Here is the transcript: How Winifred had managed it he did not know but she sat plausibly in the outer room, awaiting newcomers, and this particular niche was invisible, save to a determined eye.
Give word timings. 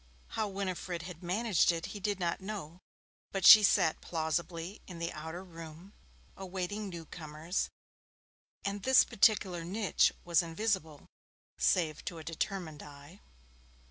How 0.29 0.47
Winifred 0.47 1.03
had 1.03 1.21
managed 1.21 1.71
it 1.71 1.85
he 1.93 1.99
did 1.99 2.19
not 2.19 2.41
know 2.41 2.79
but 3.31 3.45
she 3.45 3.61
sat 3.61 4.01
plausibly 4.01 4.81
in 4.87 4.97
the 4.97 5.13
outer 5.13 5.43
room, 5.43 5.93
awaiting 6.35 6.89
newcomers, 6.89 7.69
and 8.65 8.81
this 8.81 9.03
particular 9.03 9.63
niche 9.63 10.11
was 10.25 10.41
invisible, 10.41 11.05
save 11.59 12.03
to 12.05 12.17
a 12.17 12.23
determined 12.23 12.81
eye. 12.81 13.19